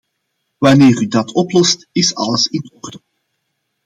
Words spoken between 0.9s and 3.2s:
u dat oplost, is alles in orde.